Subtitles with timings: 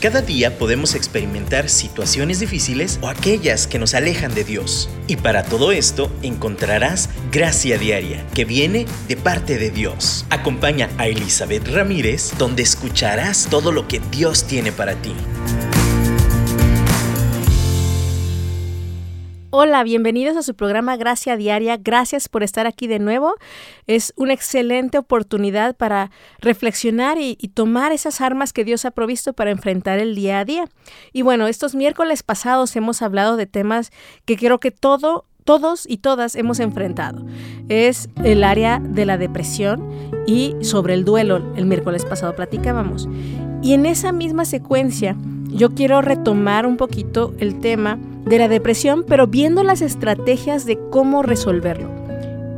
[0.00, 4.88] Cada día podemos experimentar situaciones difíciles o aquellas que nos alejan de Dios.
[5.06, 10.24] Y para todo esto encontrarás gracia diaria que viene de parte de Dios.
[10.30, 15.12] Acompaña a Elizabeth Ramírez donde escucharás todo lo que Dios tiene para ti.
[19.52, 21.76] Hola, bienvenidos a su programa Gracia Diaria.
[21.76, 23.34] Gracias por estar aquí de nuevo.
[23.88, 29.50] Es una excelente oportunidad para reflexionar y, tomar esas armas que Dios ha provisto para
[29.50, 30.68] enfrentar el día a día.
[31.12, 33.90] Y bueno, estos miércoles pasados hemos hablado de temas
[34.24, 37.26] que creo que todo todos y todas hemos enfrentado.
[37.68, 39.84] Es el área de la depresión
[40.28, 41.38] y sobre el duelo.
[41.56, 43.08] El miércoles pasado platicábamos.
[43.62, 45.16] Y en esa misma secuencia
[45.52, 50.78] yo quiero retomar un poquito el tema de la depresión, pero viendo las estrategias de
[50.90, 51.88] cómo resolverlo.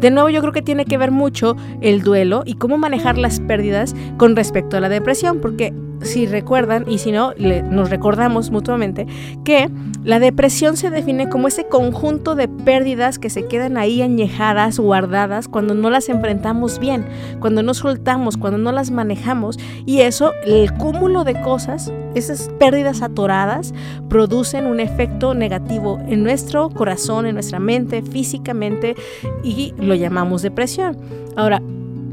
[0.00, 3.38] De nuevo, yo creo que tiene que ver mucho el duelo y cómo manejar las
[3.38, 7.32] pérdidas con respecto a la depresión, porque si recuerdan, y si no,
[7.70, 9.06] nos recordamos mutuamente,
[9.44, 9.70] que
[10.04, 15.48] la depresión se define como ese conjunto de pérdidas que se quedan ahí añejadas, guardadas,
[15.48, 17.04] cuando no las enfrentamos bien,
[17.40, 23.02] cuando no soltamos, cuando no las manejamos, y eso, el cúmulo de cosas, esas pérdidas
[23.02, 23.72] atoradas,
[24.08, 28.96] producen un efecto negativo en nuestro corazón, en nuestra mente, físicamente,
[29.42, 30.96] y lo llamamos depresión.
[31.36, 31.62] Ahora,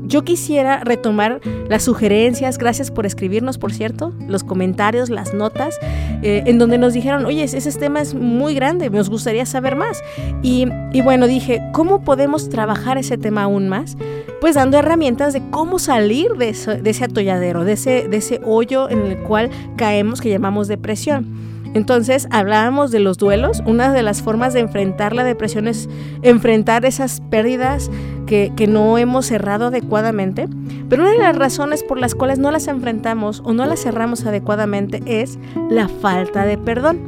[0.09, 5.77] yo quisiera retomar las sugerencias, gracias por escribirnos, por cierto, los comentarios, las notas,
[6.23, 10.01] eh, en donde nos dijeron, oye, ese tema es muy grande, nos gustaría saber más.
[10.41, 10.67] Y,
[11.03, 13.97] bueno, dije, ¿cómo podemos trabajar ese tema aún más?
[14.41, 18.89] Pues dando herramientas de cómo salir de, de ese atolladero, de ese, de ese hoyo
[18.89, 21.48] en el cual caemos que llamamos depresión.
[21.73, 23.62] Entonces hablábamos de los duelos.
[23.66, 25.89] Una de las formas de enfrentar la depresión es
[26.22, 27.92] enfrentar esas pérdidas
[28.25, 30.47] que, no hemos cerrado adecuadamente.
[30.88, 34.25] Pero una de las razones por las cuales no las enfrentamos o no las cerramos
[34.25, 37.00] adecuadamente es la falta de perdón.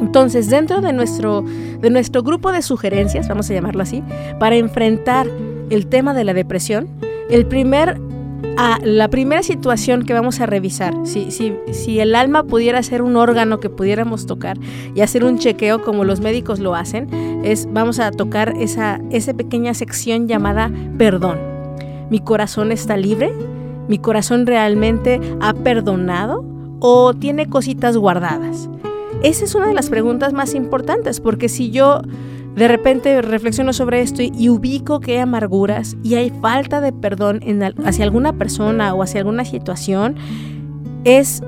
[0.00, 4.02] Entonces, dentro de nuestro, de nuestro grupo de sugerencias, vamos a llamarlo así,
[4.38, 5.26] para enfrentar
[5.68, 6.88] el tema de la depresión,
[7.28, 8.00] el primer
[8.82, 13.16] la primera situación que vamos a revisar, si, si, si el alma pudiera ser un
[13.16, 14.58] órgano que pudiéramos tocar
[14.94, 17.08] y hacer un chequeo como los médicos lo hacen,
[17.44, 21.38] es vamos a tocar esa, esa pequeña sección llamada perdón.
[22.10, 23.32] ¿Mi corazón está libre?
[23.88, 26.44] ¿Mi corazón realmente ha perdonado
[26.80, 28.68] o tiene cositas guardadas?
[29.22, 32.02] Esa es una de las preguntas más importantes porque si yo
[32.56, 37.40] de repente reflexiono sobre esto y, ubico que hay amarguras y hay falta de perdón
[37.84, 40.16] hacia alguna persona o hacia alguna situación.
[41.04, 41.42] Es,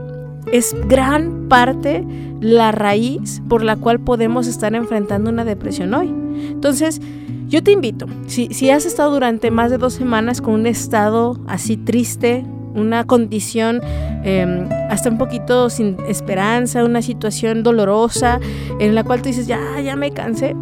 [0.52, 2.04] es gran parte
[2.40, 6.08] la raíz por la cual podemos estar enfrentando una depresión hoy.
[6.08, 7.00] Entonces,
[7.48, 11.38] yo te invito, si, si has estado durante más de dos semanas con un estado
[11.46, 13.80] así triste, una condición
[14.24, 18.40] em, hasta un poquito sin esperanza, una situación dolorosa
[18.80, 20.56] en la cual tú dices, ya, ya me cansé,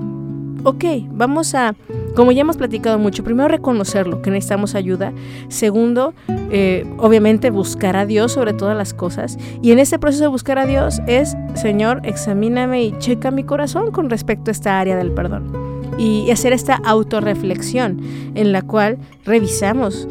[0.65, 1.75] ok, vamos a,
[2.15, 5.13] como ya hemos platicado mucho, primero reconocerlo, que necesitamos ayuda.
[5.49, 6.15] Segundo,
[6.51, 9.39] eh, obviamente buscar a Dios sobre todas las cosas.
[9.63, 13.91] Y en ese proceso de buscar a Dios es, Señor, examíname y checa mi corazón
[13.91, 15.71] con respecto a esta área del perdón.
[15.99, 18.01] Y hacer esta autorreflexión
[18.35, 20.09] en la cual revisamos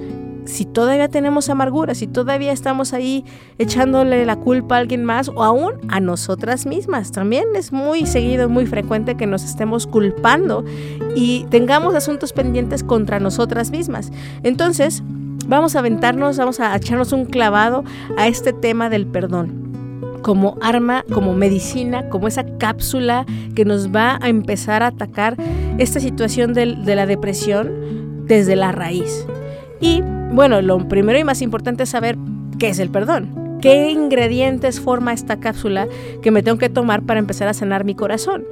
[0.49, 3.23] si todavía tenemos amargura, si todavía estamos ahí
[3.59, 7.11] echándole la culpa a alguien más o aún a nosotras mismas.
[7.11, 10.65] También es muy seguido, muy frecuente que nos estemos culpando
[11.15, 14.11] y tengamos asuntos pendientes contra nosotras mismas.
[14.41, 15.03] Entonces,
[15.45, 17.83] vamos a aventarnos, vamos a echarnos un clavado
[18.17, 19.69] a este tema del perdón
[20.23, 25.37] como arma, como medicina, como esa cápsula que nos va a empezar a atacar
[25.77, 29.25] esta situación de, de la depresión desde la raíz.
[29.79, 30.01] Y
[30.31, 32.17] bueno, lo primero y más importante es saber
[32.57, 33.57] qué es el perdón.
[33.61, 35.87] ¿Qué ingredientes forma esta cápsula
[36.21, 38.45] que me tengo que tomar para empezar a sanar mi corazón?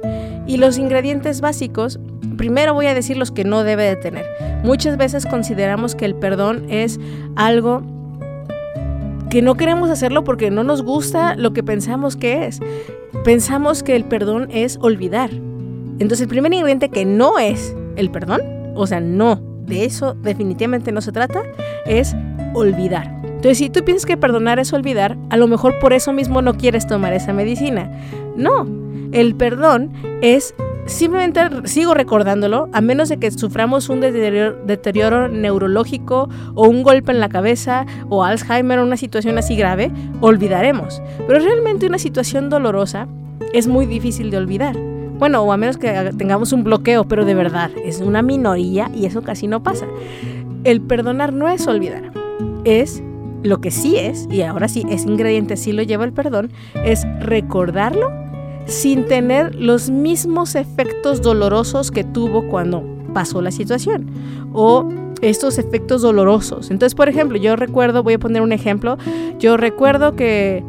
[0.46, 1.98] Y los ingredientes básicos,
[2.36, 4.26] primero voy a decir los que no debe de tener.
[4.64, 7.00] Muchas veces consideramos que el perdón es
[7.36, 7.82] algo
[9.30, 12.60] que no queremos hacerlo porque no nos gusta lo que pensamos que es.
[13.24, 15.30] Pensamos que el perdón es olvidar.
[15.32, 18.42] Entonces el primer ingrediente que no es el perdón,
[18.74, 21.42] o sea, no de eso definitivamente no se trata,
[21.86, 22.16] es
[22.54, 23.14] olvidar.
[23.24, 26.54] Entonces, si tú piensas que perdonar es olvidar, a lo mejor por eso mismo no
[26.54, 27.90] quieres tomar esa medicina.
[28.36, 28.66] No,
[29.12, 29.92] el perdón
[30.22, 30.54] es
[30.86, 37.20] simplemente, sigo recordándolo, a menos de que suframos un deterioro, neurológico o un golpe en
[37.20, 41.00] la cabeza o Alzheimer o una situación así grave, olvidaremos.
[41.26, 43.06] Pero realmente una situación dolorosa
[43.52, 44.76] es muy difícil de olvidar.
[45.18, 49.06] Bueno, o a menos que tengamos un bloqueo, pero de verdad, es una minoría y
[49.06, 49.86] eso casi no pasa.
[50.64, 52.12] El perdonar no es olvidar,
[52.64, 53.02] es
[53.42, 56.50] lo que sí es, y ahora sí, ese ingrediente sí lo lleva el perdón,
[56.84, 58.10] es recordarlo
[58.66, 62.84] sin tener los mismos efectos dolorosos que tuvo cuando
[63.14, 64.06] pasó la situación.
[64.52, 64.88] O
[65.22, 66.70] estos efectos dolorosos.
[66.70, 68.98] Entonces, por ejemplo, yo recuerdo, voy a poner un ejemplo,
[69.38, 70.62] yo recuerdo que,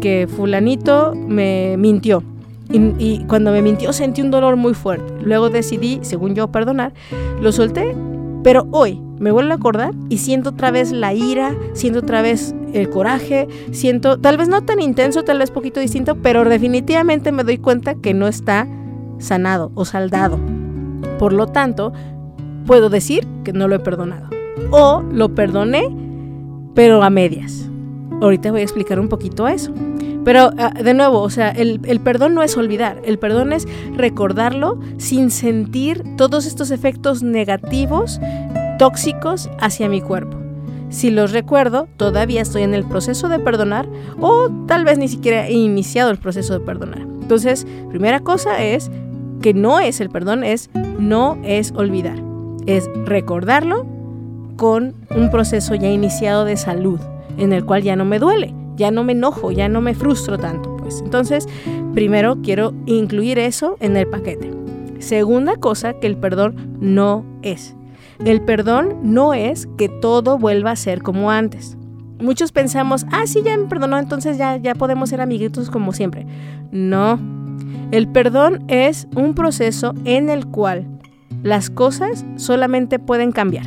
[0.00, 2.22] que fulanito me mintió.
[2.72, 5.12] Y, y, cuando me mintió sentí un dolor muy fuerte.
[5.22, 6.94] Luego decidí, según yo, perdonar.
[7.40, 7.94] Lo solté,
[8.42, 12.54] pero hoy me vuelvo a acordar y siento otra vez la ira, siento otra vez
[12.72, 17.44] el coraje, siento, tal vez no tan intenso, tal vez poquito distinto, pero definitivamente me
[17.44, 18.66] doy cuenta que no está
[19.18, 20.40] sanado o saldado.
[21.18, 21.92] Por lo tanto,
[22.66, 24.28] puedo decir que no lo he perdonado.
[24.70, 25.88] O lo perdoné,
[26.74, 27.68] pero a medias.
[28.20, 29.72] Ahorita voy a explicar un poquito eso.
[30.24, 33.66] Pero ah, de nuevo, o sea, el, perdón no es olvidar, el perdón es
[33.96, 38.20] recordarlo sin sentir todos estos efectos negativos,
[38.78, 40.38] tóxicos hacia mi cuerpo.
[40.90, 43.88] Si los recuerdo, todavía estoy en el proceso de perdonar
[44.20, 47.00] o tal vez ni siquiera he iniciado el proceso de perdonar.
[47.00, 48.90] Entonces, primera cosa es
[49.40, 52.32] que no es el perdón, es no es olvidar
[52.66, 53.86] es recordarlo
[54.56, 57.00] con un proceso ya iniciado de salud,
[57.38, 60.38] en el cual ya no me duele, ya no me enojo, ya no me frustro
[60.38, 60.76] tanto.
[60.76, 61.48] Pues entonces,
[61.94, 64.50] primero quiero incluir eso en el paquete.
[64.98, 67.74] Segunda cosa que el perdón no es.
[68.24, 71.76] El perdón no es que todo vuelva a ser como antes.
[72.20, 76.24] Muchos pensamos, ah, sí, ya me perdonó, entonces ya, ya podemos ser amiguitos como siempre.
[76.70, 77.18] No.
[77.90, 80.86] El perdón es un proceso en el cual
[81.42, 83.66] las cosas solamente pueden cambiar.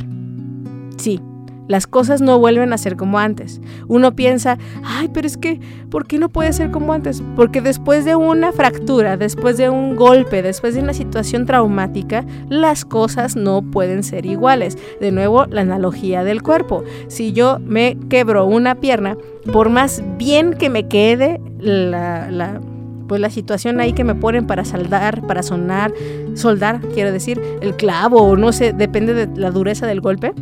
[0.96, 1.20] Sí,
[1.68, 3.60] las cosas no vuelven a ser como antes.
[3.88, 5.60] Uno piensa, ay, pero es que,
[5.90, 7.22] ¿por qué no puede ser como antes?
[7.34, 12.84] Porque después de una fractura, después de un golpe, después de una situación traumática, las
[12.84, 14.78] cosas no pueden ser iguales.
[15.00, 16.84] De nuevo, la analogía del cuerpo.
[17.08, 19.16] Si yo me quebro una pierna,
[19.52, 22.60] por más bien que me quede la,
[23.06, 25.92] pues la situación ahí que me ponen para saldar, para sonar,
[26.34, 30.32] soldar, quiero decir, el clavo o no sé, depende de la dureza del golpe,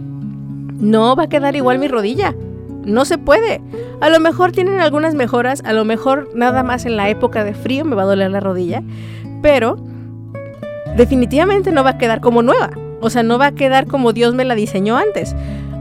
[0.85, 2.35] no va a quedar igual mi rodilla.
[2.85, 3.61] No se puede.
[4.01, 7.55] A lo mejor tienen algunas mejoras, a lo mejor nada más en la época de
[7.55, 8.83] frío me va a doler la rodilla,
[9.43, 9.77] pero
[10.97, 12.71] definitivamente no va a quedar como nueva.
[13.01, 15.35] O sea, no va a quedar como Dios me la diseñó antes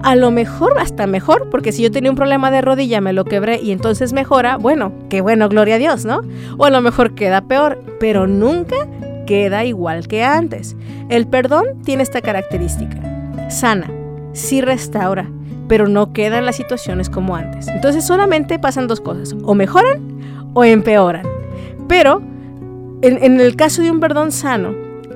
[0.04, 3.24] a lo mejor hasta mejor, porque si yo tenía un problema de rodilla, me lo
[3.24, 6.22] quebré y entonces mejora, bueno, qué bueno, gloria a Dios, ¿no?
[6.58, 8.76] O a lo mejor queda peor, pero nunca
[9.26, 10.76] queda igual que antes.
[11.08, 13.00] El perdón tiene esta característica.
[13.50, 13.90] Sana,
[14.33, 15.30] sí restaura,
[15.68, 17.68] pero no quedan las situaciones como antes.
[17.68, 21.25] Entonces solamente pasan dos cosas, o mejoran o empeoran.
[21.88, 22.21] Pero
[23.01, 24.74] en, el caso de un perdón sano,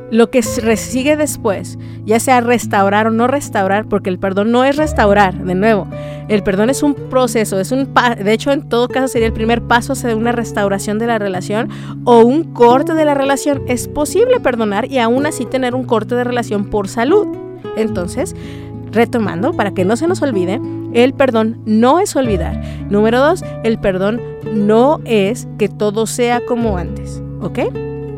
[0.10, 4.78] lo que sigue después, ya sea restaurar o no restaurar, porque el perdón no es
[4.78, 5.88] restaurar, de nuevo,
[6.28, 9.62] el perdón es un proceso, es un de hecho en todo caso sería el primer
[9.62, 11.70] paso hacia una restauración de la relación
[12.04, 13.64] o un corte de la relación.
[13.68, 17.28] Es posible perdonar y aún así tener un corte de relación por salud.
[17.78, 18.36] Entonces,
[18.98, 20.60] retomando, para que no se nos olvide,
[20.94, 22.62] el perdón no es olvidar.
[22.90, 24.20] Número dos, el perdón
[24.54, 27.60] no es que todo sea como antes, ¿ok?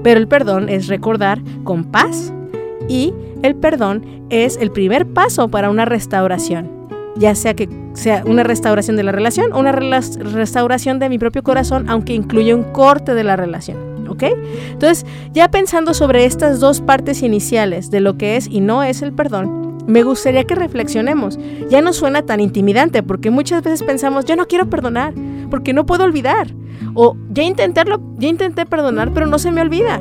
[0.01, 2.33] Pero el perdón es recordar con paz
[2.87, 6.69] y el perdón es el primer paso para una restauración,
[7.17, 11.43] ya sea que sea una restauración de la relación o una restauración de mi propio
[11.43, 13.89] corazón, aunque incluya un corte de la relación.
[14.07, 14.23] ¿Ok?
[14.71, 19.03] Entonces, ya pensando sobre estas dos partes iniciales de lo que es y no es
[19.03, 19.58] el perdón,
[19.89, 21.39] me gustaría que reflexionemos.
[21.69, 25.13] Ya no suena tan intimidante porque muchas veces pensamos, yo no quiero perdonar,
[25.49, 26.53] porque no puedo olvidar.
[26.93, 29.99] O ya intentarlo, ya intenté perdonar, pero no se me olvida.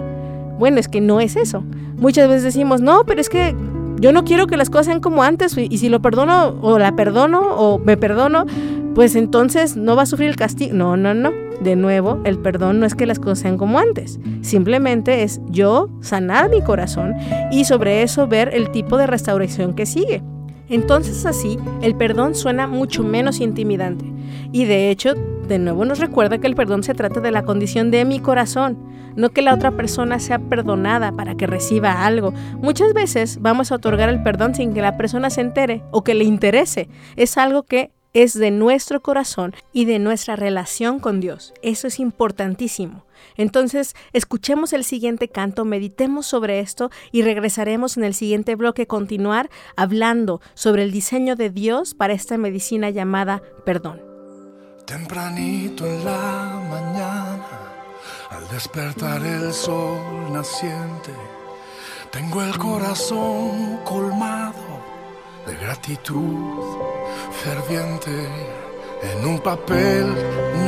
[0.59, 1.65] Bueno, es que no es eso.
[1.97, 3.57] Muchas veces decimos, no, pero es que
[3.99, 6.95] yo no quiero que las cosas sean como antes y si lo perdono o la
[6.95, 8.45] perdono o me perdono,
[8.99, 10.75] pues entonces no va a sufrir el castigo.
[10.75, 11.31] No, no, no.
[11.61, 14.19] De nuevo, el perdón no es que las cosas sean como antes.
[14.41, 17.15] Simplemente es yo sanar mi corazón
[17.53, 20.25] y sobre eso ver el tipo de restauración que sigue.
[20.69, 24.05] Entonces así, el perdón suena mucho menos intimidante.
[24.51, 25.15] Y de hecho,
[25.47, 28.79] de nuevo nos recuerda que el perdón se trata de la condición de mi corazón,
[29.15, 32.33] no que la otra persona sea perdonada para que reciba algo.
[32.61, 36.15] Muchas veces vamos a otorgar el perdón sin que la persona se entere o que
[36.15, 36.89] le interese.
[37.15, 41.55] Es algo que es de nuestro corazón y de nuestra relación con Dios.
[41.63, 43.05] Eso es importantísimo.
[43.37, 49.51] Entonces, escuchemos el siguiente canto, meditemos sobre esto y regresaremos en el siguiente bloque continuar
[49.77, 54.01] hablando sobre el diseño de Dios para esta medicina llamada perdón.
[54.87, 57.47] Tempranito en la mañana,
[58.31, 61.13] al despertar el sol naciente,
[62.11, 64.55] tengo el corazón colmado
[65.47, 66.98] de gratitud
[67.45, 68.29] ferviente.
[69.03, 70.07] En un papel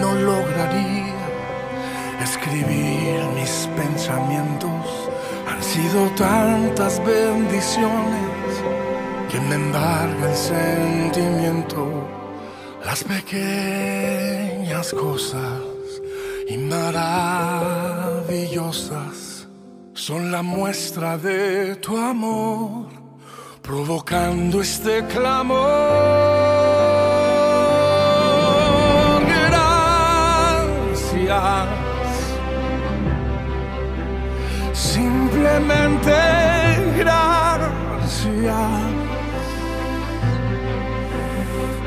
[0.00, 1.14] no lograría
[2.22, 5.10] escribir mis pensamientos.
[5.48, 8.62] Han sido tantas bendiciones
[9.30, 12.08] que me embarga el sentimiento.
[12.84, 15.60] Las pequeñas cosas
[16.48, 19.46] y maravillosas
[19.94, 22.86] son la muestra de tu amor,
[23.62, 26.39] provocando este clamor.
[34.72, 36.12] Simplemente
[36.98, 38.56] gracias.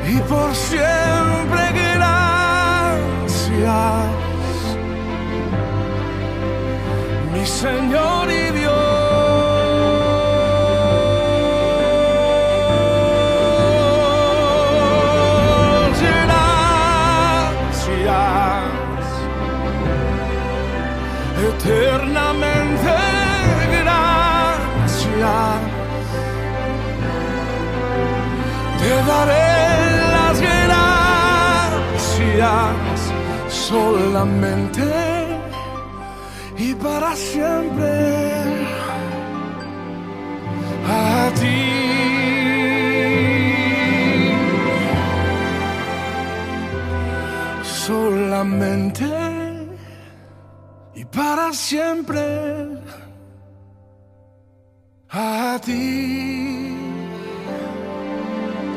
[0.06, 1.62] Y por siempre
[1.94, 2.24] gracias.
[7.64, 8.53] Señor y
[33.74, 34.84] solamente
[36.56, 37.92] y para siempre
[40.86, 41.60] a ti.
[47.86, 49.10] Solamente
[50.94, 52.24] y para siempre
[55.10, 55.82] a ti.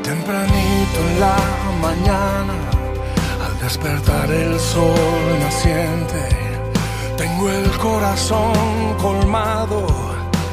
[0.08, 1.38] Tempranito en la
[1.86, 2.77] mañana,
[3.62, 6.48] despertar el sol naciente
[7.18, 9.88] tengo el corazón colmado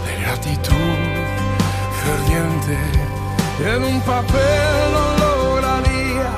[0.06, 0.98] de gratitud
[2.02, 2.78] ferviente.
[3.60, 6.30] En un papel no lograría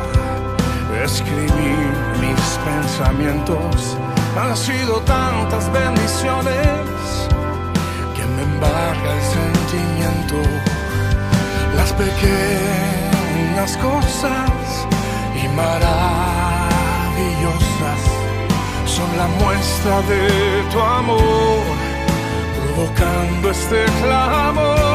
[1.04, 3.96] escribir mis pensamientos.
[4.36, 7.06] Han sido tantas bendiciones
[8.16, 10.38] que me embarga el sentimiento.
[11.76, 14.55] Las pequeñas cosas
[15.56, 15.96] maravillosas
[18.84, 20.22] son la muestra de
[20.70, 21.62] tu amor,
[22.56, 24.85] provocando este clamor.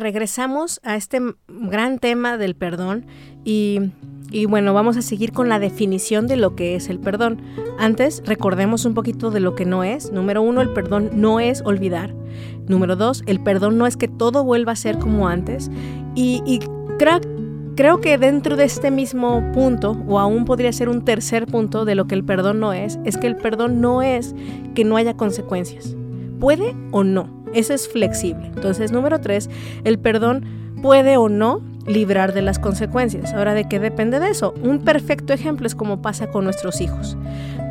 [0.00, 3.06] Regresamos a este gran tema del perdón
[3.44, 3.78] y,
[4.30, 7.40] y, bueno, vamos a seguir con la definición de lo que es el perdón.
[7.78, 10.10] Antes, recordemos un poquito de lo que no es.
[10.12, 12.14] Número uno, el perdón no es olvidar.
[12.66, 15.70] Número dos, el perdón no es que todo vuelva a ser como antes.
[16.14, 16.60] Y, y
[16.98, 17.20] creo,
[17.76, 21.94] creo que dentro de este mismo punto, o aún podría ser un tercer punto de
[21.94, 24.34] lo que el perdón no es, es que el perdón no es
[24.74, 25.96] que no haya consecuencias.
[26.38, 28.46] Puede o no eso es flexible.
[28.54, 29.50] Entonces, número tres,
[29.84, 30.44] el perdón
[30.82, 33.32] puede o no librar de las consecuencias.
[33.34, 34.54] Ahora, ¿de qué depende de eso?
[34.62, 37.16] Un perfecto ejemplo es como pasa con nuestros hijos.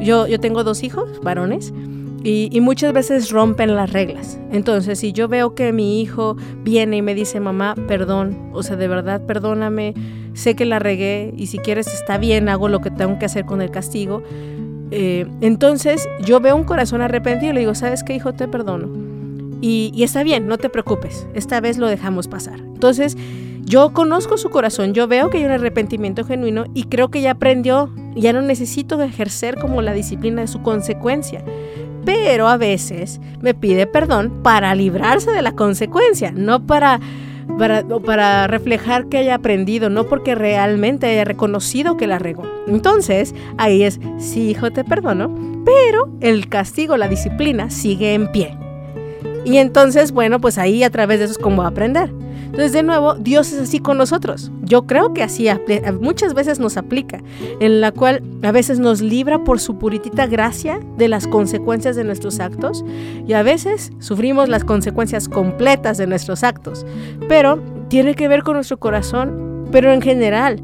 [0.01, 1.73] Yo, yo tengo dos hijos, varones,
[2.21, 4.39] y, y, muchas veces rompen las reglas.
[4.51, 8.75] Entonces, si yo veo que mi hijo viene y me dice, mamá, perdón, o sea,
[8.75, 9.93] de verdad, perdóname,
[10.33, 13.45] sé que la regué y si quieres está bien, hago lo que tengo que hacer
[13.45, 14.21] con el castigo.
[14.91, 18.33] Eh, entonces, yo veo un corazón arrepentido y le digo, ¿sabes qué, hijo?
[18.33, 19.08] Te perdono
[19.61, 22.59] y, está bien, no te preocupes, esta vez lo dejamos pasar.
[22.59, 23.17] Entonces,
[23.63, 27.31] yo conozco su corazón, yo veo que hay un arrepentimiento genuino y creo que ya
[27.31, 31.43] aprendió, ya no necesito ejercer como la disciplina de su consecuencia.
[32.05, 36.99] Pero a veces me pide perdón para librarse de la consecuencia, no para,
[37.57, 42.43] para, para reflejar que haya aprendido, no porque realmente haya reconocido que la regó.
[42.67, 45.29] Entonces, ahí es, sí, hijo, te perdono,
[45.65, 48.57] pero el castigo, la disciplina sigue en pie.
[49.45, 52.11] Y entonces, bueno, pues ahí a través de eso es como aprender.
[52.45, 54.51] Entonces, de nuevo, Dios es así con nosotros.
[54.63, 55.47] Yo creo que así
[56.01, 57.21] muchas veces nos aplica,
[57.59, 62.03] en la cual a veces nos libra por su puritita gracia de las consecuencias de
[62.03, 62.83] nuestros actos
[63.27, 66.87] y a veces sufrimos las consecuencias completas de nuestros actos.
[67.27, 70.59] Pero tiene que ver con nuestro corazón, pero en general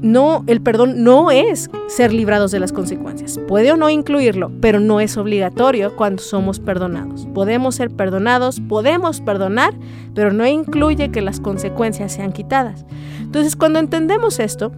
[0.00, 3.38] no, el perdón no es ser librados de las consecuencias.
[3.48, 7.26] Puede o no incluirlo, pero no es obligatorio cuando somos perdonados.
[7.34, 9.74] Podemos ser perdonados, podemos perdonar,
[10.14, 12.86] pero no incluye que las consecuencias sean quitadas.
[13.20, 14.72] Entonces, cuando entendemos esto,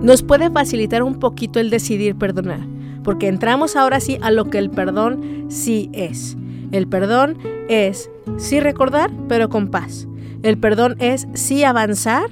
[0.00, 2.60] nos puede facilitar un poquito el decidir perdonar,
[3.04, 6.36] porque entramos ahora sí a lo que el perdón sí es.
[6.72, 10.08] El perdón es sí recordar, pero con paz.
[10.42, 12.24] El perdón es sí avanzar,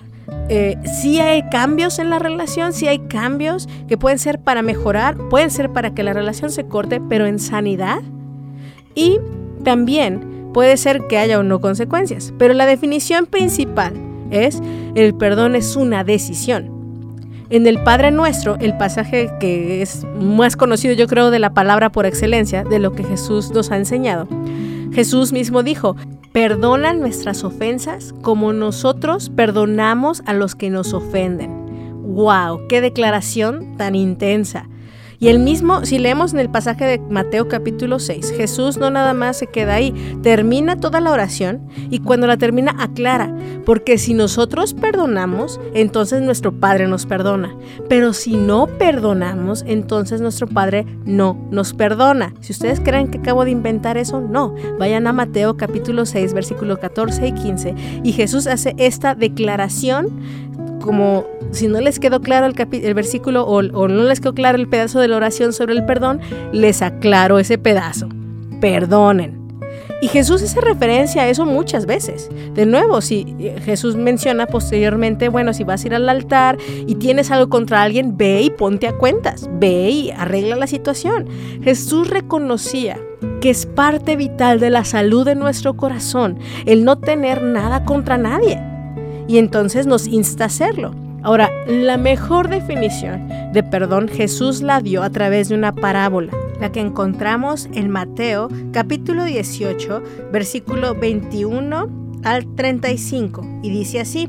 [0.49, 5.17] eh, si hay cambios en la relación, si hay cambios que pueden ser para mejorar,
[5.29, 8.01] pueden ser para que la relación se corte, pero en sanidad.
[8.95, 9.19] Y
[9.63, 13.93] también puede ser que haya o no consecuencias, pero la definición principal
[14.31, 14.61] es
[14.95, 16.81] el perdón es una decisión.
[17.51, 21.91] En el Padre Nuestro, el pasaje que es más conocido yo creo de la palabra
[21.91, 24.29] por excelencia, de lo que Jesús nos ha enseñado,
[24.93, 25.97] Jesús mismo dijo,
[26.33, 32.05] perdona nuestras ofensas como nosotros perdonamos a los que nos ofenden.
[32.15, 32.67] ¡Wow!
[32.69, 34.69] ¡Qué declaración tan intensa!
[35.23, 39.13] Y el mismo, si leemos en el pasaje de Mateo capítulo 6, Jesús no nada
[39.13, 44.15] más se queda ahí, termina toda la oración y cuando la termina aclara, porque si
[44.15, 47.55] nosotros perdonamos, entonces nuestro Padre nos perdona,
[47.87, 52.33] pero si no perdonamos, entonces nuestro Padre no nos perdona.
[52.41, 54.55] Si ustedes creen que acabo de inventar eso, no.
[54.79, 60.09] Vayan a Mateo capítulo 6, versículo 14 y 15 y Jesús hace esta declaración
[60.81, 64.69] como si no les quedó claro el, versículo o, o, no les quedó claro el
[64.69, 66.21] pedazo de la oración sobre el perdón,
[66.53, 68.09] les aclaro ese pedazo.
[68.61, 69.41] Perdonen.
[70.03, 72.31] Y Jesús hace referencia a eso muchas veces.
[72.55, 76.95] De nuevo, si eh, Jesús menciona posteriormente, bueno, si vas a ir al altar y
[76.95, 81.27] tienes algo contra alguien, ve y ponte a cuentas, ve y arregla la situación.
[81.63, 82.99] Jesús reconocía
[83.43, 88.17] que es parte vital de la salud de nuestro corazón el no tener nada contra
[88.17, 88.59] nadie
[89.29, 90.95] y entonces nos insta a hacerlo.
[91.23, 96.73] Ahora, la mejor definición de perdón Jesús la dio a través de una parábola, la
[96.73, 100.03] que encontramos en Mateo capítulo 18,
[100.33, 101.89] versículo 21
[102.23, 104.29] al 35, y dice así,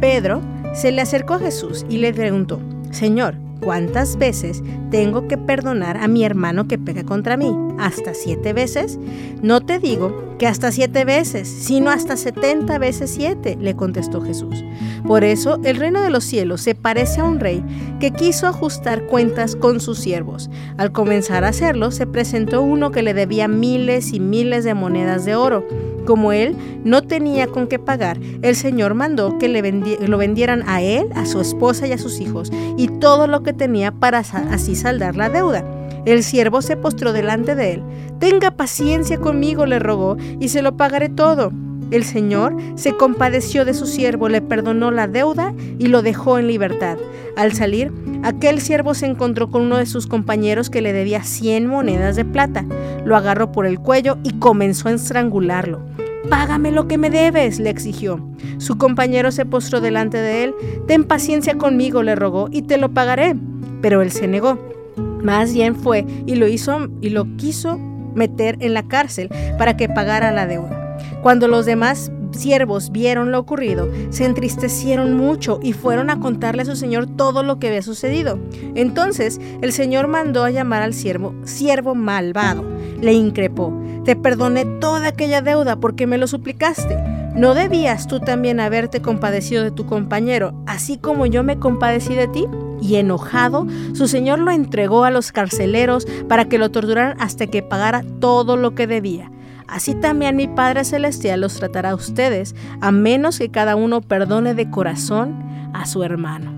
[0.00, 0.40] Pedro
[0.74, 6.08] se le acercó a Jesús y le preguntó, Señor, ¿Cuántas veces tengo que perdonar a
[6.08, 7.54] mi hermano que pega contra mí?
[7.78, 8.98] ¿Hasta siete veces?
[9.42, 14.64] No te digo que hasta siete veces, sino hasta setenta veces siete, le contestó Jesús.
[15.06, 17.62] Por eso el reino de los cielos se parece a un rey
[18.00, 20.48] que quiso ajustar cuentas con sus siervos.
[20.76, 25.24] Al comenzar a hacerlo, se presentó uno que le debía miles y miles de monedas
[25.24, 25.66] de oro.
[26.06, 29.60] Como él no tenía con qué pagar, el Señor mandó que le
[30.06, 33.52] lo vendieran a él, a su esposa y a sus hijos, y todo lo que
[33.52, 35.77] tenía para así saldar la deuda.
[36.08, 37.82] El siervo se postró delante de él.
[38.18, 41.52] Tenga paciencia conmigo, le rogó, y se lo pagaré todo.
[41.90, 46.46] El Señor se compadeció de su siervo, le perdonó la deuda y lo dejó en
[46.46, 46.96] libertad.
[47.36, 47.92] Al salir,
[48.22, 52.24] aquel siervo se encontró con uno de sus compañeros que le debía cien monedas de
[52.24, 52.64] plata.
[53.04, 55.82] Lo agarró por el cuello y comenzó a estrangularlo.
[56.30, 58.26] Págame lo que me debes, le exigió.
[58.56, 60.54] Su compañero se postró delante de él.
[60.86, 63.36] Ten paciencia conmigo, le rogó, y te lo pagaré.
[63.82, 64.77] Pero él se negó.
[65.22, 67.78] Más bien fue y lo hizo y lo quiso
[68.14, 70.96] meter en la cárcel para que pagara la deuda.
[71.22, 76.66] Cuando los demás siervos vieron lo ocurrido, se entristecieron mucho y fueron a contarle a
[76.66, 78.38] su señor todo lo que había sucedido.
[78.74, 82.64] Entonces el señor mandó a llamar al siervo, siervo malvado.
[83.00, 83.72] Le increpó,
[84.04, 87.17] te perdoné toda aquella deuda porque me lo suplicaste.
[87.38, 92.26] ¿No debías tú también haberte compadecido de tu compañero, así como yo me compadecí de
[92.26, 92.46] ti?
[92.82, 97.62] Y enojado, su señor lo entregó a los carceleros para que lo torturaran hasta que
[97.62, 99.30] pagara todo lo que debía.
[99.68, 104.54] Así también mi Padre Celestial los tratará a ustedes, a menos que cada uno perdone
[104.54, 105.36] de corazón
[105.74, 106.52] a su hermano.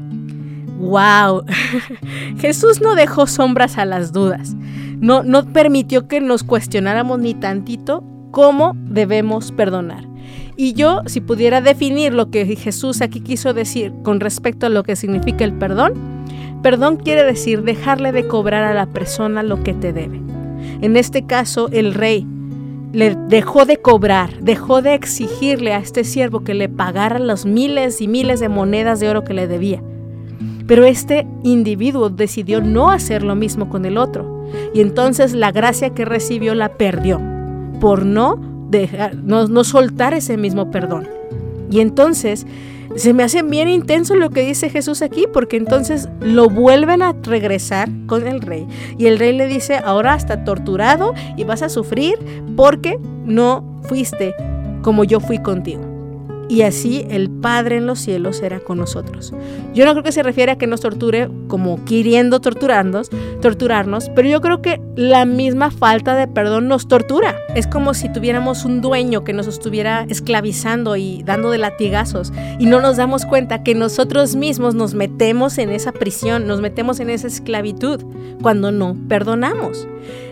[0.79, 1.45] ¡Wow!
[2.39, 4.55] Jesús no dejó sombras a las dudas.
[4.99, 10.10] No, no permitió que nos cuestionáramos ni tantito cómo debemos perdonar.
[10.63, 14.83] Y yo, si pudiera definir lo que Jesús aquí quiso decir con respecto a lo
[14.83, 15.95] que significa el perdón,
[16.63, 20.21] perdón quiere decir dejarle de cobrar a la persona lo que te debe.
[20.83, 22.27] En este caso, el rey
[22.93, 28.03] le dejó de cobrar, dejó de exigirle a este siervo que le pagara los miles
[28.03, 29.83] y miles de monedas de oro que le debía.
[30.67, 34.47] Pero este individuo decidió no hacer lo mismo con el otro.
[34.75, 37.19] Y entonces la gracia que recibió la perdió
[37.81, 38.39] por no,
[38.71, 41.09] dejar, no, no soltar ese mismo perdón.
[41.71, 42.47] Y entonces
[42.97, 47.15] se me hace bien intenso lo que dice Jesús aquí, porque entonces lo vuelven a
[47.23, 48.67] regresar con el rey.
[48.99, 52.19] Y el rey le dice, ahora está torturado y vas a sufrir
[52.57, 54.35] porque no fuiste
[54.83, 55.90] como yo fui contigo
[56.51, 59.33] y así el Padre en los cielos será con nosotros.
[59.73, 63.09] Yo no creo que se refiere a que nos torture como queriendo torturarnos,
[63.41, 67.37] torturarnos, pero yo creo que la misma falta de perdón nos tortura.
[67.55, 72.67] Es como si tuviéramos un dueño que nos estuviera esclavizando y dando de latigazos y
[72.67, 77.11] no nos damos cuenta que nosotros mismos nos metemos en esa prisión, nos metemos en
[77.11, 78.03] esa esclavitud
[78.43, 79.87] cuando no perdonamos.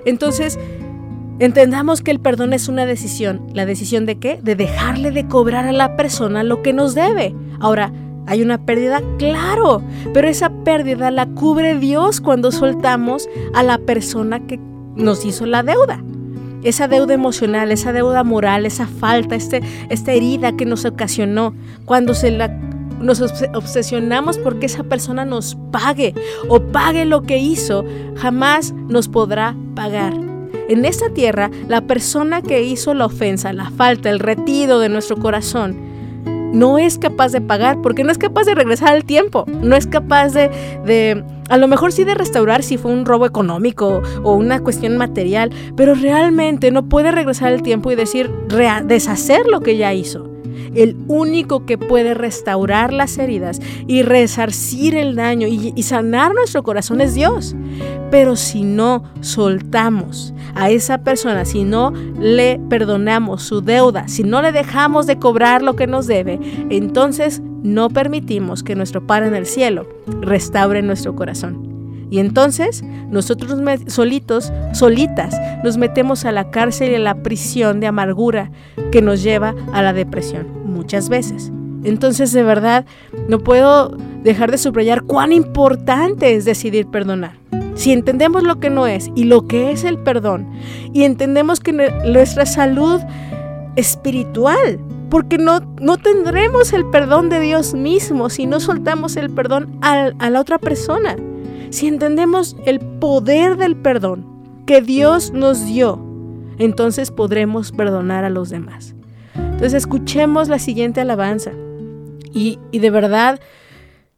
[0.04, 0.59] Entonces,
[1.40, 3.46] Entendamos que el perdón es una decisión.
[3.55, 4.40] ¿La decisión de qué?
[4.42, 7.35] De dejarle de cobrar a la persona lo que nos debe.
[7.61, 7.92] Ahora,
[8.27, 9.01] ¿hay una pérdida?
[9.18, 9.81] Claro,
[10.12, 14.59] pero esa pérdida la cubre Dios cuando soltamos a la persona que
[14.96, 16.03] nos hizo la deuda.
[16.64, 22.14] Esa deuda emocional, esa deuda moral, esa falta, este, esta herida que nos ocasionó, cuando
[22.14, 22.48] se la
[23.01, 26.14] nos obsesionamos porque esa persona nos pague
[26.48, 27.85] o pague lo que hizo,
[28.16, 30.27] jamás nos podrá pagar.
[30.68, 35.16] En esta tierra, la persona que hizo la ofensa, la falta, el retiro de nuestro
[35.16, 35.88] corazón,
[36.52, 39.87] no es capaz de pagar porque no es capaz de regresar al tiempo, no es
[39.87, 44.61] capaz de, a lo mejor sí de restaurar si fue un robo económico o una
[44.61, 48.31] cuestión material, pero realmente no puede regresar al tiempo y decir,
[48.85, 50.27] deshacer lo que ya hizo.
[50.75, 57.01] El único que puede restaurar las heridas y resarcir el daño y, sanar nuestro corazón
[57.01, 57.55] es Dios.
[58.11, 64.42] Pero si no soltamos a esa persona, si no le perdonamos su deuda, si no
[64.42, 66.38] le dejamos de cobrar lo que nos debe,
[66.71, 69.88] entonces no permitimos que nuestro Padre en el cielo
[70.21, 71.67] restaure nuestro corazón.
[72.11, 77.87] Y entonces nosotros solitos, solitas, nos metemos a la cárcel y a la prisión de
[77.87, 78.51] amargura
[78.90, 81.53] que nos lleva a la depresión, muchas veces.
[81.85, 82.87] Entonces de verdad
[83.29, 87.38] no puedo dejar de subrayar cuán importante es decidir perdonar.
[87.75, 90.49] Si entendemos lo que no es y lo que es el perdón,
[90.92, 93.01] y entendemos que nuestra salud
[93.77, 99.79] espiritual, porque no, no tendremos el perdón de Dios mismo si no soltamos el perdón
[99.81, 101.16] a, a la otra persona.
[101.70, 104.26] Si entendemos el poder del perdón
[104.66, 106.02] que Dios nos dio,
[106.59, 108.94] entonces podremos perdonar a los demás.
[109.35, 111.52] Entonces escuchemos la siguiente alabanza.
[112.33, 113.40] Y, y de verdad,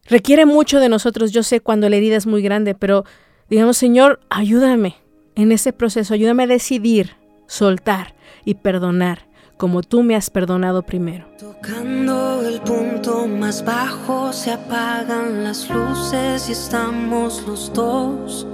[0.07, 1.33] requiere mucho de nosotros.
[1.33, 3.05] Yo sé cuando la herida es muy grande, pero
[3.49, 4.97] digamos, Señor, ayúdame
[5.35, 9.30] en ese proceso, ayúdame a decidir, soltar y perdonar
[9.61, 11.27] como tú me has perdonado primero.
[11.39, 18.47] Tocando el punto más bajo se apagan las luces y estamos los dos.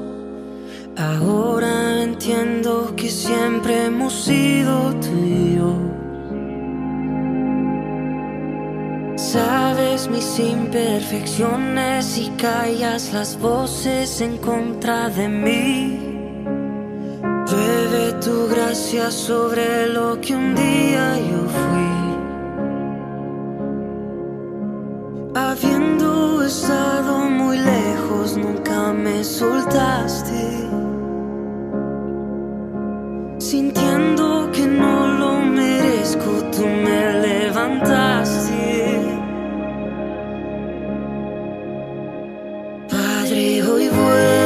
[0.97, 5.07] Ahora entiendo que siempre hemos sido tú.
[9.15, 16.06] Sabes mis imperfecciones y callas las voces en contra de mí.
[17.49, 21.93] Llueve tu gracia sobre lo que un día yo fui.
[25.35, 30.69] Habiendo estado muy lejos, nunca me soltaste.
[33.39, 39.03] Sintiendo que no lo merezco, tú me levantaste.
[42.91, 44.46] Padre, hoy vuelvo.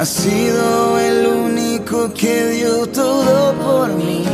[0.00, 4.24] Ha sido el único que dio todo por mí.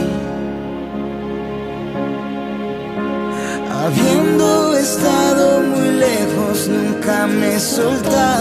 [3.72, 8.35] Habiendo estado muy lejos, nunca me soltaste.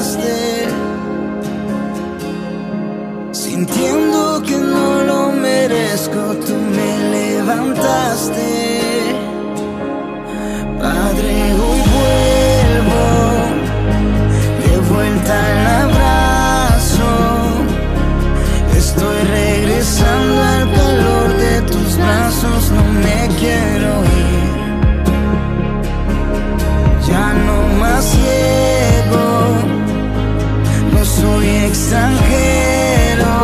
[31.96, 33.36] extranjero.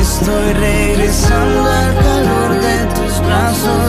[0.00, 3.81] Estoy regresando al calor de tus brazos.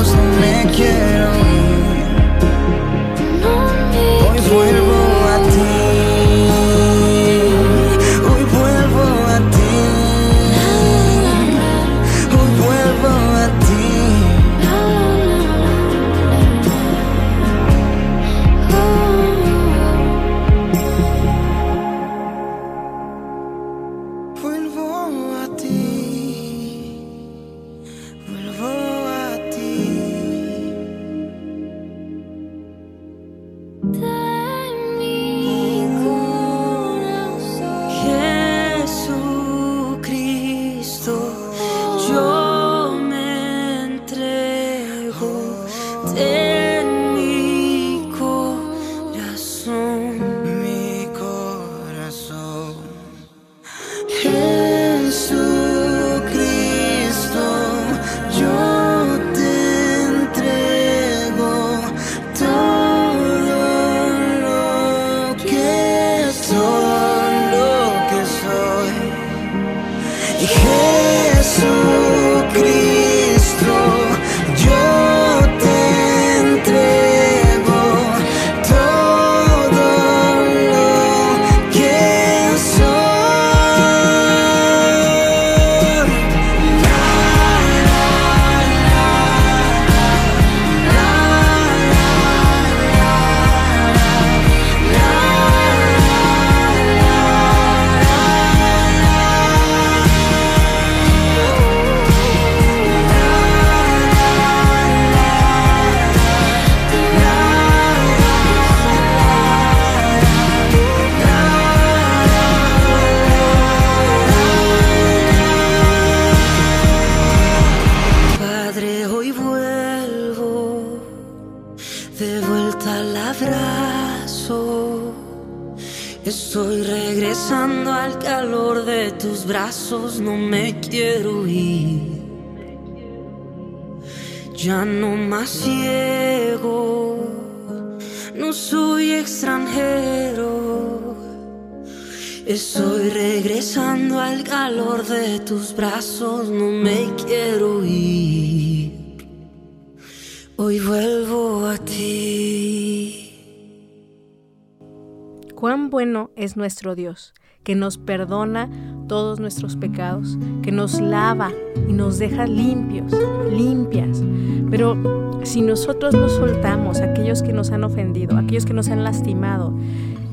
[156.43, 158.69] es nuestro Dios, que nos perdona
[159.08, 161.51] todos nuestros pecados, que nos lava
[161.88, 163.13] y nos deja limpios,
[163.51, 164.21] limpias.
[164.69, 168.89] Pero si nosotros nos soltamos a aquellos que nos han ofendido, a aquellos que nos
[168.89, 169.73] han lastimado,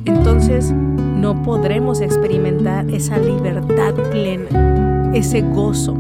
[0.04, 5.96] entonces no podremos experimentar esa libertad plena, ese gozo.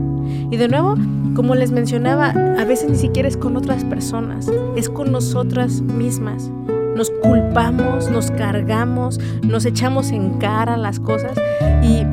[0.50, 0.96] Y de nuevo,
[1.34, 6.50] como les mencionaba, a veces ni siquiera es con otras personas, es con nosotras mismas.
[7.00, 11.32] Nos culpamos, nos cargamos, nos echamos en cara las cosas
[11.82, 12.04] y,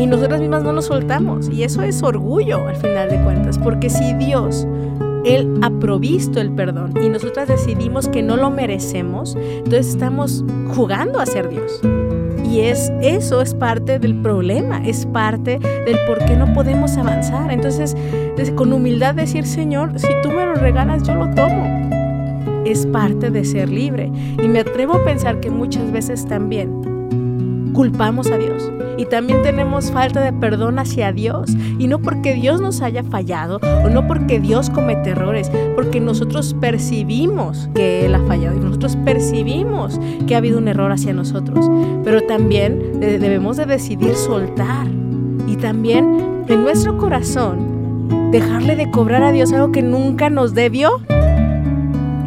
[0.00, 1.48] y nosotras mismas no nos soltamos.
[1.48, 4.68] Y eso es orgullo al final de cuentas, porque si Dios
[5.24, 10.44] él ha provisto el perdón y nosotras decidimos que no lo merecemos, entonces estamos
[10.76, 11.80] jugando a ser Dios.
[12.48, 17.50] Y es, eso es parte del problema, es parte del por qué no podemos avanzar.
[17.50, 17.96] Entonces,
[18.54, 22.03] con humildad decir, Señor, si tú me lo regalas, yo lo tomo.
[22.64, 24.10] Es parte de ser libre.
[24.42, 29.90] Y me atrevo a pensar que muchas veces también culpamos a Dios y también tenemos
[29.90, 31.50] falta de perdón hacia Dios.
[31.78, 36.54] Y no porque Dios nos haya fallado o no porque Dios comete errores, porque nosotros
[36.60, 41.70] percibimos que Él ha fallado y nosotros percibimos que ha habido un error hacia nosotros.
[42.04, 44.86] Pero también debemos de decidir soltar
[45.46, 47.74] y también en nuestro corazón
[48.30, 51.00] dejarle de cobrar a Dios algo que nunca nos debió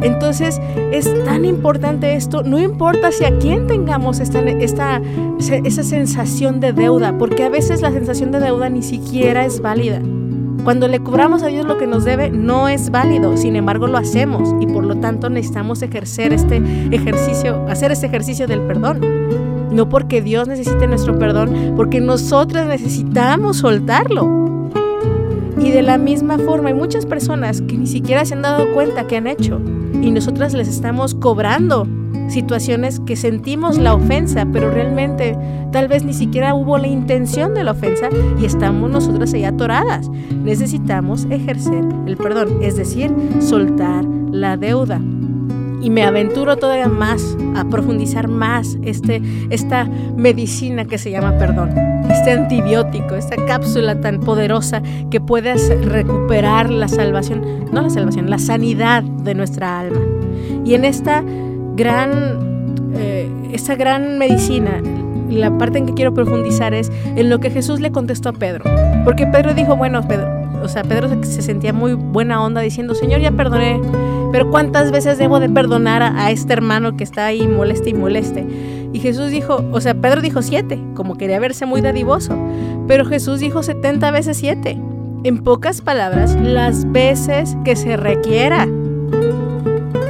[0.02, 0.60] entonces
[0.92, 5.00] es tan importante esto, no importa si a quién tengamos esta, esta,
[5.38, 10.00] esa sensación de deuda, porque a veces la sensación de deuda ni siquiera es válida.
[10.64, 13.96] Cuando le cobramos a Dios lo que nos debe, no es válido, sin embargo lo
[13.96, 19.00] hacemos y por lo tanto necesitamos ejercer este ejercicio, hacer este ejercicio del perdón.
[19.70, 24.48] No porque Dios necesite nuestro perdón, porque nosotros necesitamos soltarlo.
[25.60, 29.06] Y de la misma forma hay muchas personas que ni siquiera se han dado cuenta
[29.06, 29.60] que han hecho
[30.02, 31.86] y nosotras les estamos cobrando
[32.28, 35.36] situaciones que sentimos la ofensa, pero realmente
[35.72, 38.08] tal vez ni siquiera hubo la intención de la ofensa
[38.40, 40.08] y estamos nosotras ahí atoradas.
[40.42, 45.00] Necesitamos ejercer el perdón, es decir, soltar la deuda.
[45.80, 51.70] Y me aventuro todavía más a profundizar más este, esta medicina que se llama perdón,
[52.10, 58.38] este antibiótico, esta cápsula tan poderosa que puede recuperar la salvación, no la salvación, la
[58.38, 60.00] sanidad de nuestra alma.
[60.64, 61.22] Y en esta
[61.76, 64.82] gran, eh, esta gran medicina,
[65.30, 68.64] la parte en que quiero profundizar es en lo que Jesús le contestó a Pedro.
[69.04, 70.28] Porque Pedro dijo, bueno, Pedro,
[70.62, 73.80] o sea, Pedro se sentía muy buena onda diciendo, Señor, ya perdoné,
[74.32, 78.46] pero ¿cuántas veces debo de perdonar a, este hermano que está ahí moleste y moleste?
[78.92, 82.36] Y Jesús dijo, o sea, Pedro dijo siete, como quería verse muy dadivoso,
[82.86, 84.78] pero Jesús dijo setenta veces siete.
[85.24, 88.66] En pocas palabras, las veces que se requiera.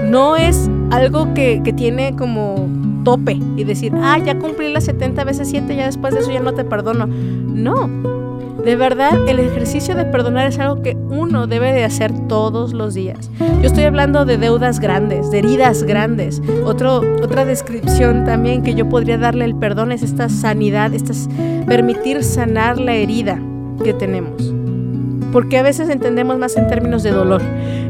[0.05, 2.69] No es algo que, tiene como
[3.05, 6.41] tope y decir, ah, ya cumplí las 70 veces 7, ya después de eso ya
[6.41, 7.07] no te perdono.
[7.07, 7.89] No,
[8.65, 12.95] de verdad, el ejercicio de perdonar es algo que uno debe de hacer todos los
[12.95, 13.31] días.
[13.39, 16.43] Yo estoy hablando de deudas grandes, de heridas grandes.
[16.65, 21.13] Otro, otra descripción también que yo podría darle el perdón es esta sanidad, esta,
[21.67, 23.41] permitir sanar la herida
[23.83, 24.59] que tenemos
[25.33, 27.43] porque a veces entendemos más en términos de dolor.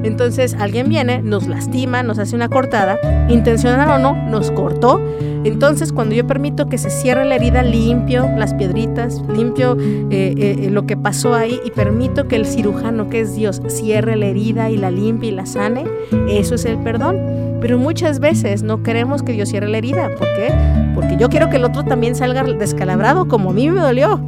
[0.02, 5.00] Entonces alguien viene, nos lastima, nos hace una cortada, intencional o no, nos cortó.
[5.48, 10.56] Entonces cuando yo permito que se cierre la herida, limpio las piedritas, limpio eh, eh,
[10.60, 14.26] eh, lo que pasó ahí y permito que el cirujano, que es Dios, cierre la
[14.26, 15.86] herida y la limpie y la sane,
[16.28, 17.16] eso es el perdón.
[17.62, 20.10] Pero muchas veces no queremos que Dios cierre la herida.
[20.18, 20.52] ¿Por qué?
[20.94, 24.20] Porque yo quiero que el otro también salga descalabrado como a mí me dolió.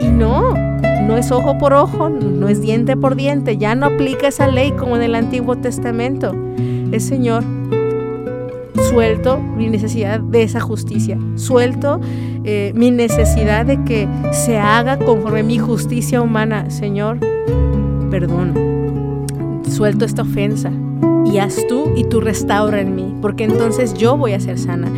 [0.00, 0.52] Y no,
[1.06, 4.72] no es ojo por ojo, no es diente por diente, ya no aplica esa ley
[4.72, 6.34] como en el Antiguo Testamento.
[6.90, 7.44] Es Señor,
[8.88, 12.00] suelto mi necesidad de esa justicia, suelto
[12.44, 16.70] eh, mi necesidad de que se haga conforme mi justicia humana.
[16.70, 17.18] Señor,
[18.10, 18.54] perdón,
[19.68, 20.70] suelto esta ofensa
[21.24, 24.88] y haz tú y tú restaura en mí, porque entonces yo voy a ser sana.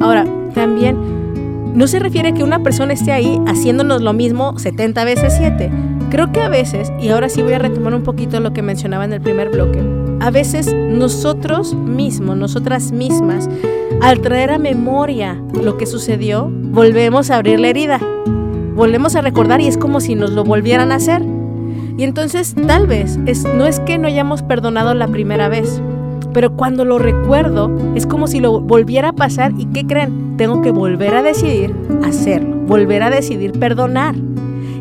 [0.00, 0.96] Ahora, también
[1.74, 5.70] no se refiere a que una persona esté ahí haciéndonos lo mismo 70 veces 7.
[6.10, 9.04] Creo que a veces, y ahora sí voy a retomar un poquito lo que mencionaba
[9.04, 9.82] en el primer bloque,
[10.26, 13.48] a veces nosotros mismos, nosotras mismas,
[14.02, 18.00] al traer a memoria lo que sucedió, volvemos a abrir la herida,
[18.74, 21.22] volvemos a recordar y es como si nos lo volvieran a hacer.
[21.96, 25.80] Y entonces tal vez es, no es que no hayamos perdonado la primera vez,
[26.32, 30.36] pero cuando lo recuerdo es como si lo volviera a pasar y ¿qué creen?
[30.36, 31.72] Tengo que volver a decidir
[32.02, 34.16] hacerlo, volver a decidir perdonar.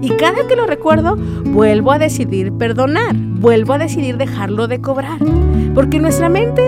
[0.01, 5.19] Y cada que lo recuerdo, vuelvo a decidir perdonar, vuelvo a decidir dejarlo de cobrar.
[5.73, 6.61] Porque nuestra mente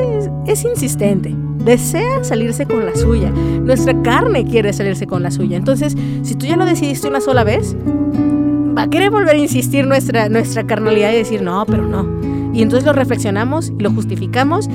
[0.45, 5.57] es, insistente, desea salirse con la suya, nuestra carne quiere salirse con la suya.
[5.57, 7.75] Entonces, si tú ya lo decidiste una sola vez,
[8.77, 12.07] va a querer volver a insistir nuestra, nuestra carnalidad y decir, no, pero no,
[12.53, 14.69] y entonces lo reflexionamos, lo justificamos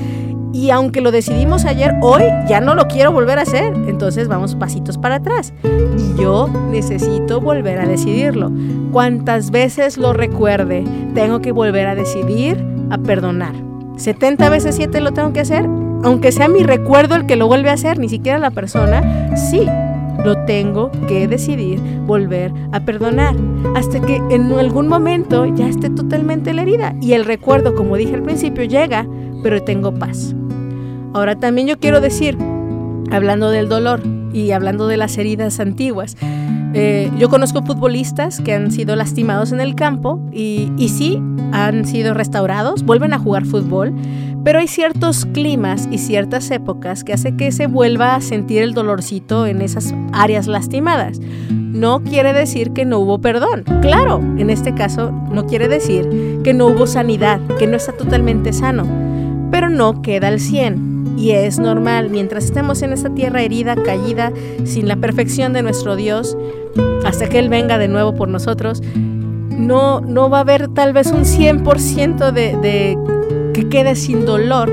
[0.53, 3.73] y aunque lo decidimos ayer, hoy ya no lo quiero volver a hacer.
[3.87, 5.51] Entonces vamos pasitos para atrás.
[6.17, 8.51] Yo necesito volver a decidirlo.
[8.91, 10.83] Cuantas veces lo recuerde,
[11.13, 13.53] tengo que volver a decidir a perdonar.
[13.97, 15.65] 70 veces 7 lo tengo que hacer,
[16.03, 19.67] aunque sea mi recuerdo el que lo vuelve a hacer, ni siquiera la persona, sí,
[20.23, 23.35] lo tengo que decidir volver a perdonar
[23.75, 28.15] hasta que en algún momento ya esté totalmente la herida y el recuerdo, como dije
[28.15, 29.05] al principio, llega,
[29.41, 30.35] pero tengo paz.
[31.13, 32.37] Ahora también yo quiero decir,
[33.13, 34.01] hablando del dolor
[34.33, 36.17] y hablando de las heridas antiguas,
[36.73, 41.85] eh, yo conozco futbolistas que han sido lastimados en el campo y, y sí, han
[41.85, 43.93] sido restaurados, vuelven a jugar fútbol,
[44.43, 48.73] pero hay ciertos climas y ciertas épocas que hace que se vuelva a sentir el
[48.73, 51.19] dolorcito en esas áreas lastimadas.
[51.49, 53.63] No quiere decir que no hubo perdón.
[53.81, 58.51] Claro, en este caso no quiere decir que no hubo sanidad, que no está totalmente
[58.51, 58.85] sano,
[59.51, 64.31] pero no queda al 100 y es normal, mientras estemos en esta tierra herida, caída,
[64.63, 66.37] sin la perfección de nuestro Dios,
[67.05, 71.11] hasta que Él venga de nuevo por nosotros, no, no va a haber tal vez
[71.11, 72.97] un 100% de, de
[73.53, 74.71] que quede sin dolor,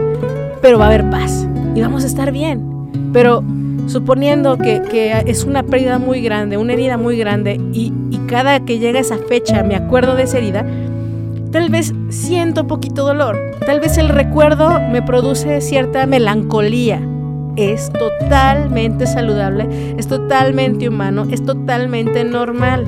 [0.63, 2.67] pero va a haber paz y vamos a estar bien.
[3.13, 3.45] Pero
[3.87, 8.61] suponiendo que, que es una pérdida muy grande, una herida muy grande, y, y cada
[8.61, 10.65] que llega esa fecha me acuerdo de esa herida,
[11.53, 13.37] Tal vez siento poquito dolor,
[13.67, 17.01] tal vez el recuerdo me produce cierta melancolía.
[17.57, 22.87] Es totalmente saludable, es totalmente humano, es totalmente normal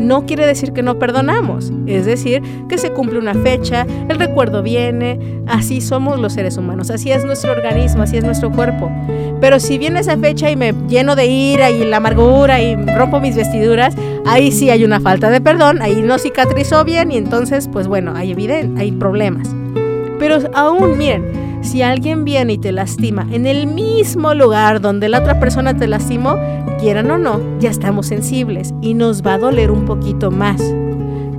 [0.00, 4.62] no quiere decir que no perdonamos, es decir, que se cumple una fecha, el recuerdo
[4.62, 8.90] viene, así somos los seres humanos, así es nuestro organismo, así es nuestro cuerpo.
[9.40, 13.20] Pero si viene esa fecha y me lleno de ira y la amargura y rompo
[13.20, 13.94] mis vestiduras,
[14.26, 18.14] ahí sí hay una falta de perdón, ahí no cicatrizó bien y entonces, pues bueno,
[18.14, 19.48] hay evidente, hay problemas.
[20.18, 21.24] Pero aún, miren,
[21.62, 25.86] si alguien viene y te lastima en el mismo lugar donde la otra persona te
[25.86, 26.36] lastimó,
[26.78, 30.62] quieran o no, ya estamos sensibles y nos va a doler un poquito más.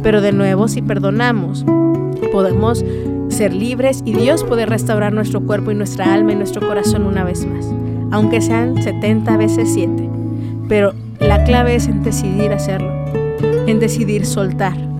[0.03, 1.65] Pero de nuevo, si perdonamos,
[2.31, 2.83] podemos
[3.29, 7.23] ser libres y Dios puede restaurar nuestro cuerpo y nuestra alma y nuestro corazón una
[7.23, 7.65] vez más,
[8.11, 10.09] aunque sean 70 veces 7.
[10.67, 12.91] Pero la clave es en decidir hacerlo,
[13.67, 14.90] en decidir soltar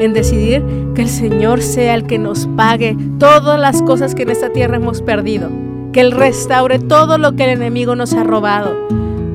[0.00, 0.64] en decidir
[0.94, 4.76] que el Señor sea el que nos pague todas las cosas que en esta tierra
[4.76, 5.50] hemos perdido,
[5.92, 8.74] que Él restaure todo lo que el enemigo nos ha robado.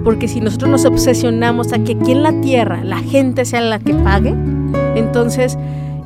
[0.04, 3.80] Porque si nosotros nos obsesionamos a que aquí en la tierra la gente sea la
[3.80, 4.36] que pague,
[4.96, 5.58] entonces,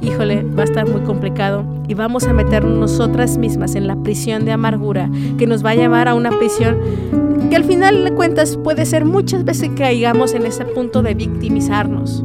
[0.02, 4.46] híjole, va a estar muy complicado y vamos a meternos nosotras mismas en la prisión
[4.46, 6.78] de amargura que nos va a llevar a una prisión
[7.50, 11.16] que al final de cuentas puede ser muchas veces que caigamos en ese punto de
[11.16, 12.24] victimizarnos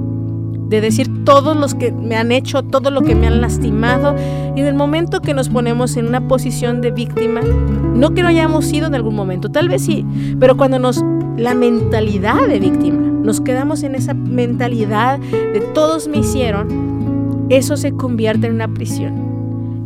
[0.74, 4.16] de decir todos los que me han hecho, todo lo que me han lastimado.
[4.56, 8.28] Y en el momento que nos ponemos en una posición de víctima, no que no
[8.28, 10.04] hayamos sido en algún momento, tal vez sí,
[10.40, 11.04] pero cuando nos,
[11.36, 17.92] la mentalidad de víctima, nos quedamos en esa mentalidad de todos me hicieron, eso se
[17.92, 19.24] convierte en una prisión.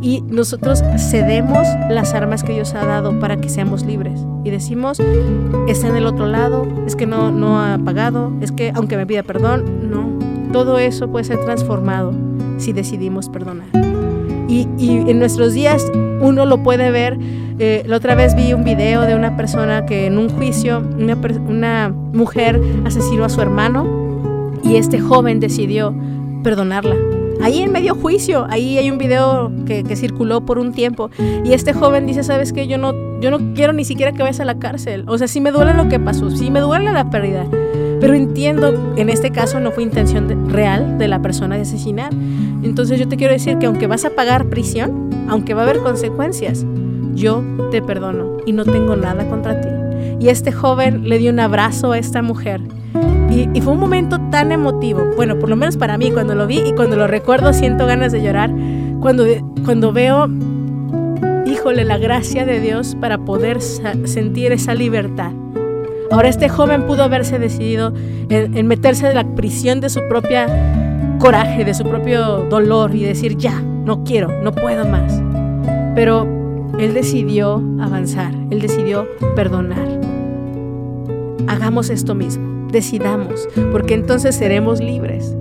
[0.00, 4.20] Y nosotros cedemos las armas que Dios ha dado para que seamos libres.
[4.44, 5.00] Y decimos,
[5.66, 9.06] está en el otro lado, es que no, no ha pagado, es que aunque me
[9.06, 10.17] pida perdón, no,
[10.52, 12.12] todo eso puede ser transformado
[12.58, 13.66] si decidimos perdonar.
[14.48, 15.84] Y, en nuestros días
[16.20, 17.18] uno lo puede ver.
[17.58, 21.88] Eh, la otra vez vi un video de una persona que en un juicio, una,
[21.88, 23.86] mujer asesinó a su hermano
[24.62, 25.94] y este joven decidió
[26.42, 26.96] perdonarla.
[27.40, 31.10] Ahí en medio juicio, ahí hay un video que, circuló por un tiempo
[31.44, 34.40] y este joven dice, sabes qué, yo no, yo no quiero ni siquiera que vayas
[34.40, 35.04] a la cárcel.
[35.06, 37.46] O sea, si me duele lo que pasó, si me duele la pérdida,
[38.00, 42.12] pero entiendo, en este caso no fue intención real de la persona de asesinar.
[42.62, 45.78] Entonces yo te quiero decir que aunque vas a pagar prisión, aunque va a haber
[45.78, 46.64] consecuencias,
[47.14, 49.68] yo te perdono y no tengo nada contra ti.
[50.20, 52.60] Y este joven le dio un abrazo a esta mujer.
[53.30, 55.02] Y, y, fue un momento tan emotivo.
[55.14, 58.10] Bueno, por lo menos para mí, cuando lo vi y cuando lo recuerdo, siento ganas
[58.10, 58.50] de llorar.
[59.00, 59.26] Cuando,
[59.64, 60.28] cuando veo,
[61.46, 65.32] híjole, la gracia de Dios para poder sentir esa libertad.
[66.10, 67.92] Ahora este joven pudo haberse decidido
[68.30, 70.46] en, meterse en la prisión de su propia
[71.18, 75.20] coraje, de su propio dolor y decir, ya, no quiero, no puedo más.
[75.94, 76.26] Pero
[76.78, 80.00] él decidió avanzar, él decidió perdonar.
[81.46, 85.36] Hagamos esto mismo, decidamos, porque entonces seremos libres.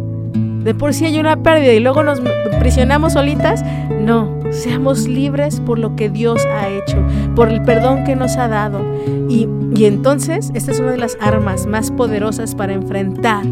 [0.67, 2.21] De por sí hay una pérdida y luego nos
[2.59, 3.63] prisionamos solitas.
[4.01, 6.97] No, seamos libres por lo que Dios ha hecho,
[7.37, 8.81] por el perdón que nos ha dado.
[9.29, 9.47] Y,
[9.85, 13.45] entonces, esta es una de las armas más poderosas para enfrentar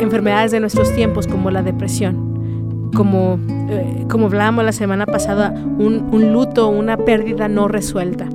[0.00, 3.38] enfermedades de nuestros tiempos como la depresión, como,
[3.70, 8.26] eh, como hablábamos la semana pasada, un, un luto, una pérdida no resuelta.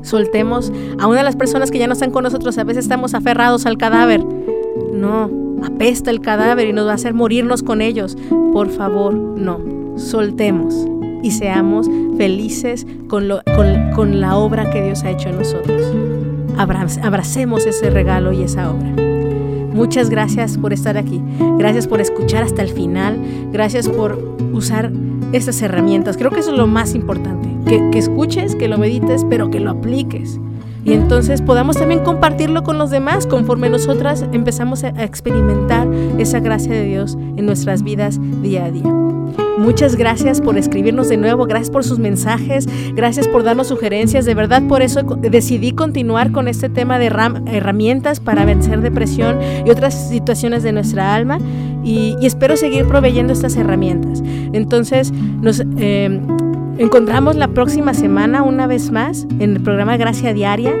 [0.00, 2.56] Soltemos a una de las personas que ya no están con nosotros.
[2.56, 4.24] A veces estamos aferrados al cadáver.
[4.94, 8.16] No, apesta el cadáver y nos va a hacer morirnos con ellos.
[8.52, 9.60] Por favor, no.
[9.96, 10.86] Soltemos
[11.22, 13.42] y seamos felices con, lo,
[13.94, 15.82] con, la obra que Dios ha hecho en nosotros.
[16.56, 18.94] Abracemos ese regalo y esa obra.
[19.72, 21.22] Muchas gracias por estar aquí.
[21.58, 23.18] Gracias por escuchar hasta el final.
[23.52, 24.92] Gracias por usar
[25.32, 26.16] estas herramientas.
[26.16, 27.48] Creo que eso es lo más importante.
[27.66, 30.38] Que, que escuches, que lo medites, pero que lo apliques.
[30.84, 36.72] Y entonces podamos también compartirlo con los demás conforme nosotras empezamos a experimentar esa gracia
[36.72, 38.92] de Dios en nuestras vidas día a día.
[39.58, 44.24] Muchas gracias por escribirnos de nuevo, gracias por sus mensajes, gracias por darnos sugerencias.
[44.24, 49.70] De verdad, por eso decidí continuar con este tema de herramientas para vencer depresión y
[49.70, 51.38] otras situaciones de nuestra alma
[51.84, 54.22] y, espero seguir proveyendo estas herramientas.
[54.52, 56.20] Entonces, nos eh,
[56.82, 60.74] encontramos la próxima semana una vez más en el programa Gracia Diaria.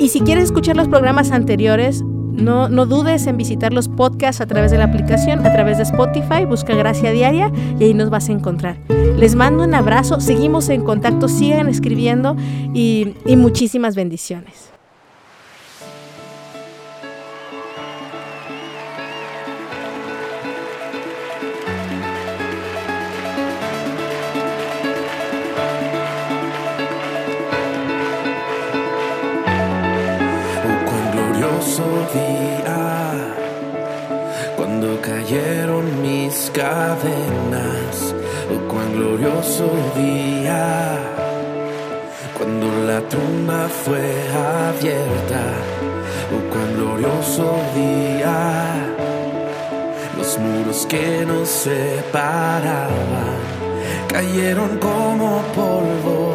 [0.00, 4.72] Y si quieres escuchar los programas anteriores, no, dudes en visitar los podcasts a través
[4.72, 8.32] de la aplicación, a través de Spotify, busca Gracia Diaria y ahí nos vas a
[8.32, 8.76] encontrar.
[9.16, 12.36] Les mando un abrazo, seguimos en contacto, sigan escribiendo
[12.74, 14.73] y muchísimas bendiciones.
[36.54, 38.14] Cadenas.
[38.50, 40.98] Oh, cuán glorioso día,
[42.36, 45.44] cuando la tumba fue abierta.
[46.32, 48.74] Oh, cuán glorioso día,
[50.16, 53.38] los muros que nos separaban
[54.08, 56.34] cayeron como polvo.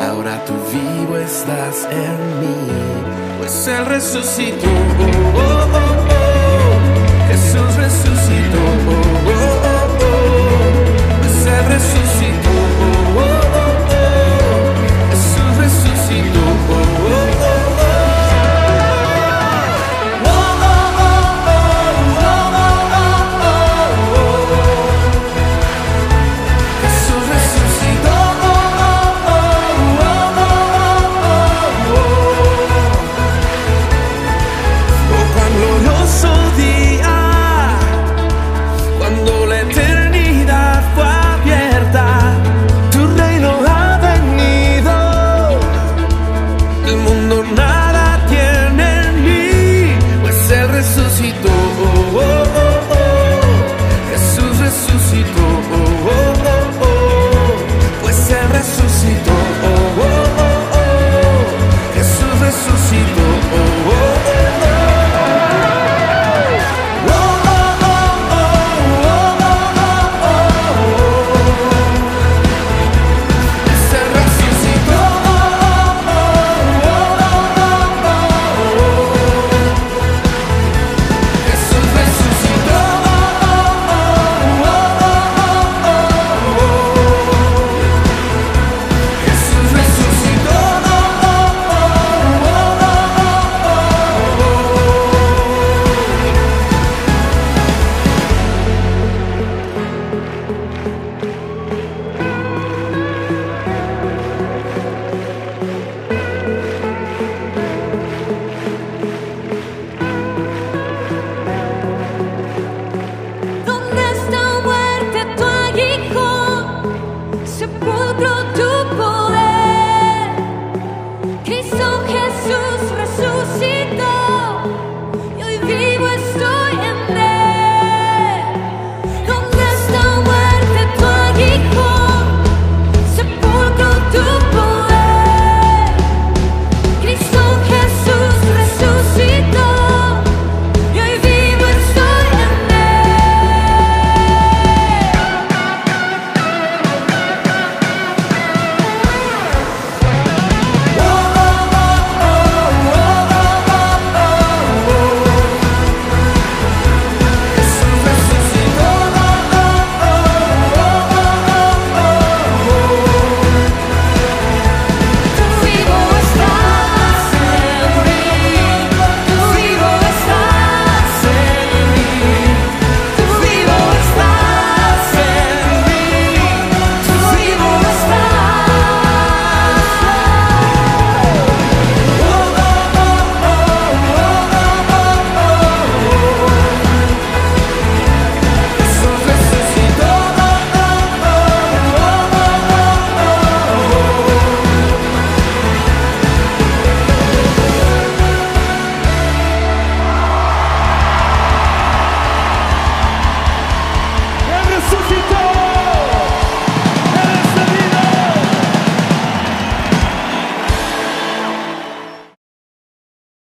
[0.00, 2.56] Ahora tú vivo estás en mí,
[3.38, 4.66] pues Él resucitó.
[4.66, 8.58] Oh, oh, oh, oh, Jesús resucitó.
[9.26, 12.03] oh oh oh Pues Él resucitó.